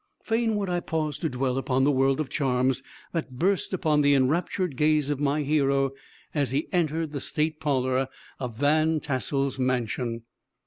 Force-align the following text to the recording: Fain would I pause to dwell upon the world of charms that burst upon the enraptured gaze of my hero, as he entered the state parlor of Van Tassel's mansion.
Fain 0.23 0.55
would 0.55 0.67
I 0.67 0.79
pause 0.79 1.19
to 1.19 1.29
dwell 1.29 1.59
upon 1.59 1.83
the 1.83 1.91
world 1.91 2.19
of 2.19 2.27
charms 2.27 2.81
that 3.11 3.37
burst 3.37 3.71
upon 3.71 4.01
the 4.01 4.15
enraptured 4.15 4.75
gaze 4.75 5.11
of 5.11 5.19
my 5.19 5.43
hero, 5.43 5.91
as 6.33 6.49
he 6.49 6.67
entered 6.73 7.11
the 7.11 7.21
state 7.21 7.59
parlor 7.59 8.07
of 8.39 8.57
Van 8.57 8.99
Tassel's 8.99 9.59
mansion. 9.59 10.23